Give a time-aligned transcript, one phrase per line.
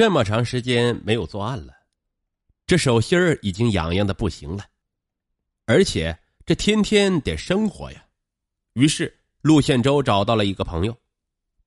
[0.00, 1.74] 这么长时间没有作案了，
[2.66, 4.64] 这手心儿已经痒痒的不行了，
[5.66, 8.02] 而且这天天得生活呀。
[8.72, 10.96] 于是陆宪洲找到了一个朋友，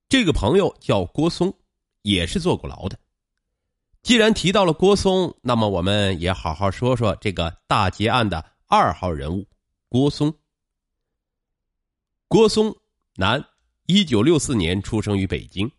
[0.10, 1.56] 这个朋友叫郭松，
[2.02, 2.98] 也是坐过牢的。
[4.02, 9.48] 既然提到了郭松，那么我们也好好说说这个大劫案的二号人物
[9.90, 10.34] 郭松。
[12.28, 12.76] 郭松，
[13.14, 13.46] 男，
[13.86, 15.72] 一九六四年出生于北京，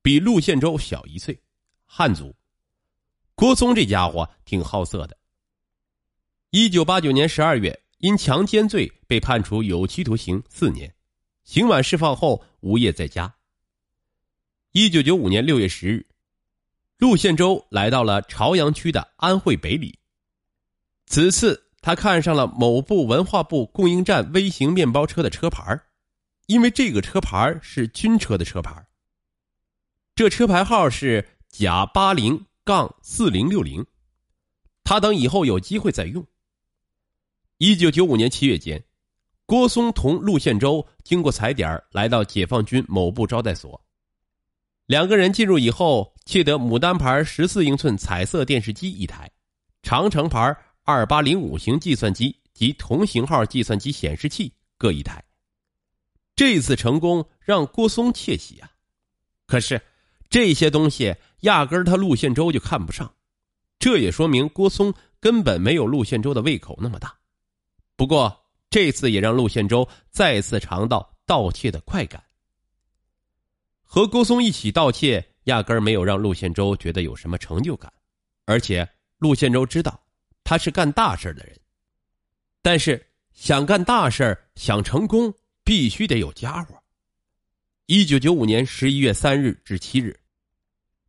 [0.00, 1.38] 比陆宪洲小一岁，
[1.92, 2.32] 汉族。
[3.34, 5.18] 郭松这家伙挺好色的。
[6.50, 10.94] 一九八九年十二月，因强奸罪被判处有期徒刑四年，
[11.42, 13.34] 刑满释放后无业在家。
[14.70, 16.06] 一九九五年六月十日。
[16.96, 19.98] 陆宪洲来到了朝阳区的安慧北里。
[21.06, 25.80] 此次他看上了某部文化部供应站微型面包车的车牌，
[26.46, 28.86] 因为这个车牌是军车的车牌。
[30.14, 33.84] 这车牌号是甲八零杠四零六零，
[34.84, 36.24] 他等以后有机会再用。
[37.58, 38.82] 一九九五年七月间，
[39.46, 43.78] 郭松同陆宪洲经过踩点来到解放军某部招待所。
[44.86, 49.30] 两个人进入以后，窃得牡丹牌十四英寸彩色电视机一台，
[49.82, 55.22] 长城牌二八零五型计算机及同型号计算机显示器各一台。
[56.34, 58.70] 这次成功让郭松窃喜啊！
[59.46, 59.80] 可是
[60.30, 63.12] 这些东西压根他陆宪洲就看不上，
[63.78, 67.14] 这也说明郭松根本没有陆宪洲的胃口那么大。
[67.96, 72.22] 不过这次也让陆宪洲再次尝到盗窃的快感。
[73.82, 77.92] 和郭松一起盗窃，压根儿没有让陆宪洲觉得有什么成就感，
[78.46, 78.88] 而且
[79.18, 80.00] 陆宪洲知道
[80.44, 81.58] 他是干大事的人。
[82.62, 86.80] 但是想干大事想成功，必须得有家伙。
[87.92, 90.16] 一九九五年十一月三日至七日，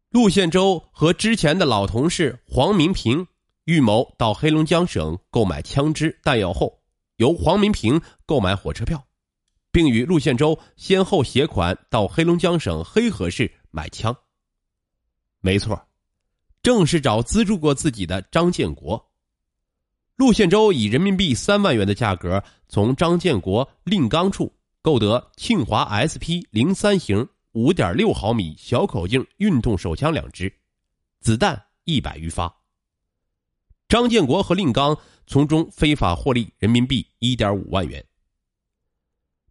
[0.09, 3.27] 陆宪洲和之前的老同事黄民平
[3.65, 6.81] 预谋到黑龙江省购买枪支弹药后，
[7.17, 9.05] 由黄民平购买火车票。
[9.71, 14.17] 并与陆宪洲先后携款到黑龙江省黑河市买枪。
[15.39, 15.79] 没错，
[16.63, 19.11] 正是找资助过自己的张建国。
[20.15, 30.51] 陆宪洲以人民币三万元的价格从张建国令刚处购得庆华 SP 零三型五点六毫米小口径运动手枪两支，
[31.19, 32.51] 子弹一百余发。
[33.87, 34.97] 张建国和令刚
[35.27, 38.03] 从中非法获利人民币一点五万元。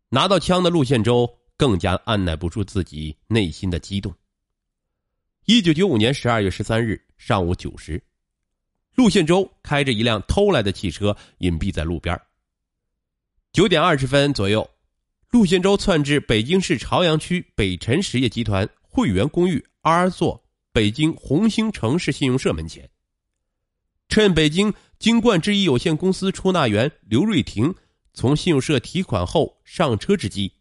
[0.08, 4.12] 拿到枪的陆宪洲更加按捺不住自己内心的激动。
[5.44, 8.02] 一九九五年十二月十三日上午九时，
[8.96, 12.20] 陆宪洲开着一辆偷来的汽车隐蔽在路边。
[13.52, 14.68] 九点二十分左右，
[15.30, 22.90] 陆宪洲窜至北京市朝阳区北辰实业集团汇源公寓 R 座北京红星城市信用社门前，
[24.08, 27.72] 趁北京金冠制衣有限公司出纳员刘瑞婷。
[28.12, 30.52] 从信用社提款后上车之机，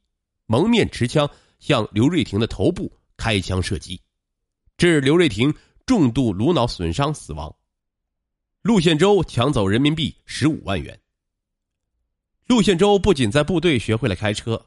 [0.46, 1.28] 蒙面持枪
[1.58, 4.00] 向刘瑞婷的头部开枪射击，
[4.78, 5.52] 致刘瑞婷
[5.88, 7.54] 重度颅脑损伤死亡。
[8.62, 10.98] 陆宪洲抢走人民币十五万元。
[12.50, 14.60] 陆宪洲不仅在部队学会了开车，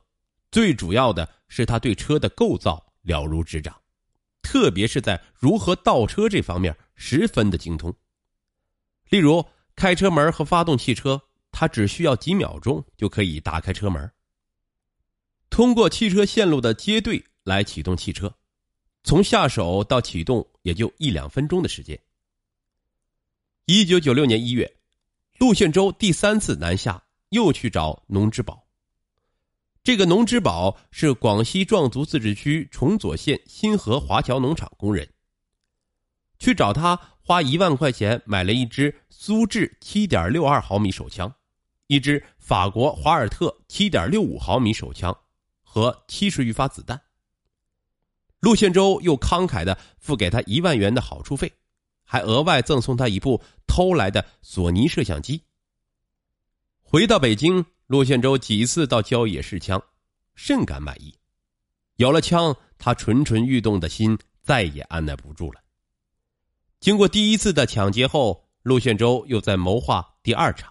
[0.52, 3.76] 最主要的是他对车的构造了如指掌，
[4.40, 7.92] 特别是在如何倒车这方面十分的精通。
[9.10, 9.44] 例如，
[9.74, 11.20] 开车门和发动汽车。
[11.54, 14.10] 他只需要几秒钟就可以打开车门，
[15.50, 18.34] 通过汽车线路的接对来启动汽车，
[19.04, 22.00] 从下手到启动也就一两分钟的时间。
[23.66, 24.78] 一九九六年一月，
[25.38, 28.66] 陆宪洲第三次南下，又去找农之宝。
[29.82, 35.08] 这个农之宝是广西壮族自治区崇左县新河华侨农场工人。
[36.38, 41.34] 去找他，花一万块钱买了一支苏制七点六二毫米手枪。
[41.86, 45.16] 一支法国华尔特七点六五毫米手枪
[45.62, 47.00] 和七十余发子弹。
[48.40, 51.52] 陆宪洲又慷慨的付给他一万元的好处费，
[52.04, 55.42] 还额外赠送他一部偷来的索尼摄像机。
[56.92, 59.82] 回到北京，陆宪洲几次到郊野试枪，
[60.34, 61.18] 甚感满意。
[61.96, 65.60] 有了枪，他蠢蠢欲动的心再也按耐不住了。
[66.80, 70.70] 经过第一次的抢劫后，陆宪洲又在谋划第二场。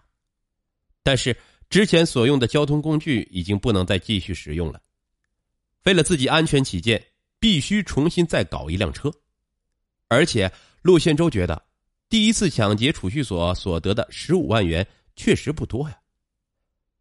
[1.02, 1.36] 但是
[1.72, 4.80] 之前所用的交通工具已经不能再继续使用了，
[5.86, 7.04] 为了自己安全起见，
[7.40, 9.12] 必须重新再搞一辆车。
[10.08, 10.52] 而且
[10.84, 11.66] 陆宪洲觉得，
[12.10, 15.98] 第一次抢劫储蓄所所得的十五万元确实不多呀。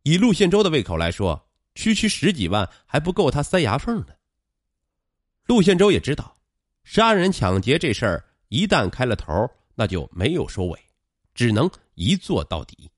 [0.03, 4.15] 以陆宪洲的胃口来说，区区十几万还不够他塞牙缝呢。
[5.47, 6.39] 陆宪洲也知道，
[6.85, 10.79] 杀人抢劫这事儿一旦开了头，那就没有收尾，
[11.35, 12.91] 只能一做到底。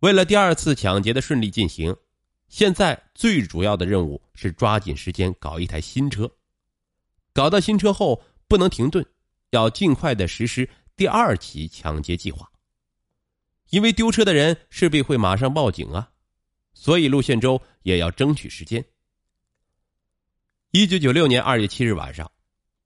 [0.00, 1.96] 为了第二次抢劫的顺利进行，
[2.48, 6.30] 现在最主要的任务是抓紧时间搞一台新车。
[7.32, 9.06] 搞到新车后，不能停顿，
[9.50, 12.51] 要尽快的实施第二起抢劫计划。
[13.72, 16.10] 因为丢车的人势必会马上报警啊，
[16.74, 18.84] 所以陆宪洲也要争取时间。
[20.72, 22.30] 一九九六年二月七日晚上，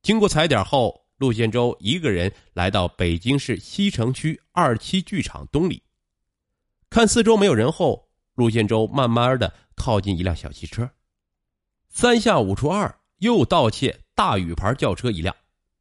[0.00, 5.82] 经过踩点后，陆宪洲一个人来到北京市西城区二期剧场东里，
[6.88, 10.88] 看四周没有人后，陆宪洲慢慢的靠近一辆小汽车，
[11.88, 15.34] 三下五除二又盗窃大宇牌轿车一辆，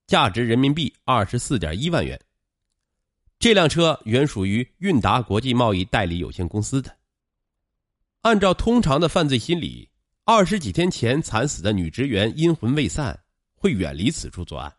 [0.07, 2.19] 价值人民币二十四点一万元。
[3.37, 6.97] 这辆车原属于韵达国际贸易代理有限公司的。
[8.21, 9.89] 按照通常的犯罪心理，
[10.23, 13.23] 二十几天前惨死的女职员阴魂未散，
[13.53, 14.73] 会远离此处作案，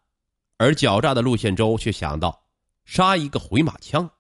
[0.57, 2.45] 而狡诈的陆宪洲却想到
[2.85, 4.11] 杀一个回马枪，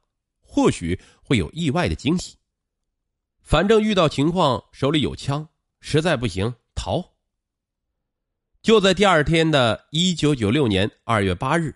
[0.40, 2.36] 或许会有意外的惊喜。
[3.42, 5.48] 反正遇到情况手里有枪，
[5.80, 7.14] 实在不行逃。
[8.62, 11.74] 就在第二天的一九九六年二月八日。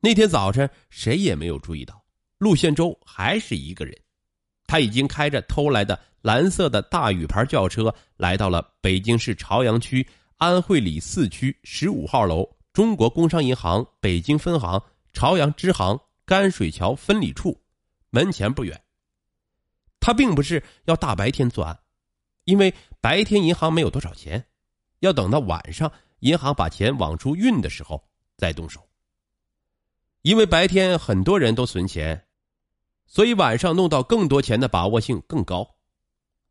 [0.00, 2.04] 那天早晨，谁也没有注意到，
[2.38, 3.96] 陆宪洲还是一个人。
[4.66, 10.06] 他已经开着偷来的蓝色的大宇牌轿车，来到了北京市朝阳区
[10.36, 14.80] 安慧里四区十五号楼中国工商银行北京分行
[15.12, 17.60] 朝阳支行甘水桥分理处
[18.10, 18.80] 门前不远。
[19.98, 21.76] 他并不是要大白天作案，
[22.44, 24.46] 因为白天银行没有多少钱，
[25.00, 25.90] 要等到晚上
[26.20, 28.00] 银行把钱往出运的时候
[28.36, 28.87] 再动手。
[30.22, 32.26] 因为白天很多人都存钱，
[33.06, 35.76] 所以晚上弄到更多钱的把握性更高。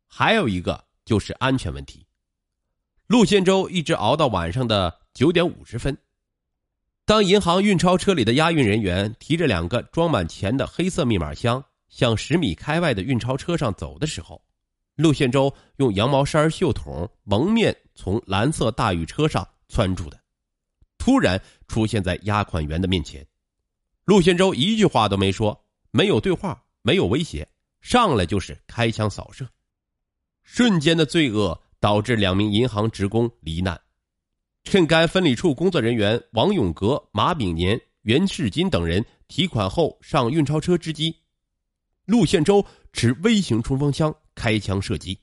[0.06, 2.06] 还有一个就是安全问题。
[3.06, 5.96] 陆宪洲一直熬到晚上的九点五十分，
[7.04, 14.42] 当银行运钞车里的押运人员提着两个装满钱的黑色密码箱向十米开外的运钞车上走的时候，
[14.96, 20.18] 陆宪洲用羊毛衫袖筒蒙面从蓝色大宇车上窜出的，
[20.98, 23.26] 突然出现在押款员的面前。
[24.08, 27.46] 陆宪洲一句话都没说，没有对话，没有威胁，
[27.82, 29.46] 上来就是开枪扫射，
[30.44, 33.78] 瞬间的罪恶导致两名银行职工罹难。
[34.64, 41.14] 趁该分理处工作人员王永革、马炳年、袁世金等人提款后上运钞车之机，
[42.06, 42.64] 陆宪洲
[42.94, 45.20] 持微型冲锋枪开枪射击，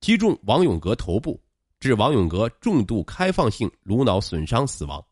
[0.00, 1.42] 击中王永革头部，
[1.80, 5.04] 致王永革重度开放性颅脑损伤死亡；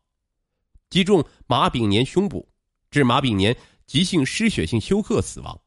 [0.89, 2.47] 击中马炳年胸部。
[2.91, 3.55] 致马炳年
[3.87, 5.59] 急性失血性休克死亡，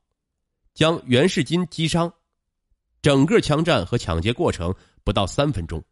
[0.75, 2.13] 将袁世金击伤。
[3.01, 5.83] 整个枪战和抢劫过程不到三分钟，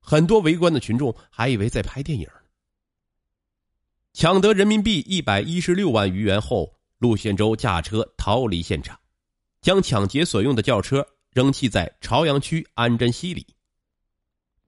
[0.00, 2.28] 很多围观的群众还以为在拍电影。
[4.12, 8.98] 抢得人民币一百一十六万余元后，陆宪洲驾车逃离现场，
[9.60, 13.44] 将抢劫所用的轿车扔弃在朝阳区安贞西里。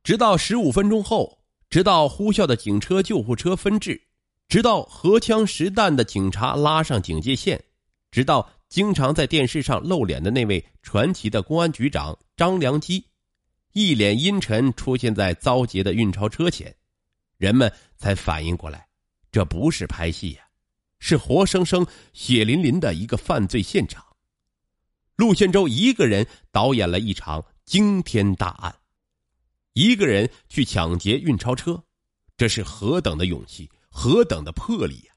[0.02, 1.40] 直到十五分钟后，
[1.70, 4.00] 直到呼啸的警车、救护车分至。
[4.48, 7.64] 直到荷枪实弹的警察拉上警戒线，
[8.10, 13.04] 直到经常在电视上露脸的那位传奇的公安局长张良基，
[13.72, 16.74] 一脸阴沉出现在遭劫的运钞车前，
[17.36, 18.86] 人们才反应过来，
[19.32, 20.42] 这不是拍戏呀，
[21.00, 24.04] 是活生生血淋淋的一个犯罪现场。
[25.16, 28.74] 陆宪洲一个人导演了一场惊天大案，
[29.72, 31.82] 一个人去抢劫运钞车，
[32.36, 33.68] 这是何等的勇气！
[33.96, 35.14] 何等的魄力呀！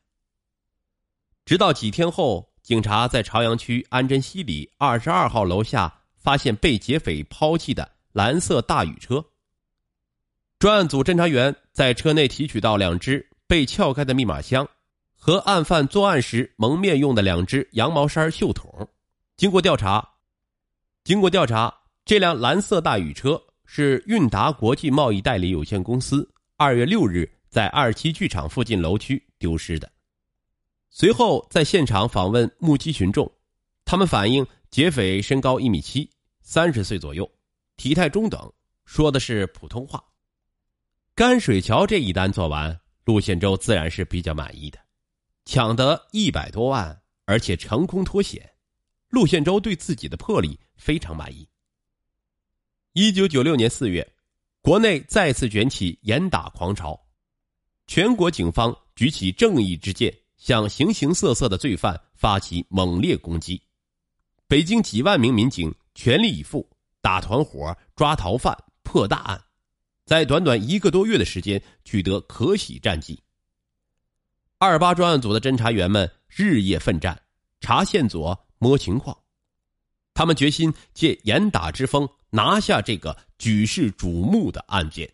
[1.45, 9.25] 直到几天后，警察在朝阳区安贞西里二十二号楼下发现被劫匪抛弃的蓝色大宇车。
[10.59, 14.65] 专案组侦查员在车内提取到两只被撬开的密码箱，
[15.15, 18.87] 和案犯作案时蒙面用的两只羊毛衫袖筒。
[19.35, 20.07] 经过调查，
[21.03, 21.73] 经过调查，
[22.05, 27.29] 这辆蓝色大宇车是韵达国际贸易代理有限公司二月六日。
[27.49, 29.91] 在二期剧场附近楼区丢失的。
[30.89, 33.31] 随后在现场访问目击群众，
[33.85, 36.09] 他们反映劫匪身高一米七，
[36.41, 37.29] 三十岁左右，
[37.75, 38.51] 体态中等，
[38.85, 40.03] 说的是普通话。
[41.13, 44.79] 甘水桥这一单做完，陆宪洲自然是比较满意的，
[45.45, 48.49] 抢得一百多万，而且成功脱险，
[49.09, 51.47] 陆宪洲对自己的魄力非常满意。
[52.93, 54.07] 一九九六年四月，
[54.61, 57.06] 国内再次卷起严打狂潮。
[57.87, 63.61] 全国警方举起正义之剑，向形形色色的罪犯发起猛烈攻击。
[64.45, 66.69] 北京几万名民警全力以赴
[67.01, 69.41] 打团伙、抓逃犯、破大案，
[70.05, 73.17] 在短短一个多月的时间取得可喜战绩。
[74.57, 77.21] 二八专案组的侦查员们日夜奋战，
[77.61, 79.17] 查线索、摸情况。
[80.13, 85.09] 他们决心借严打之风拿下这个举世瞩目的案件。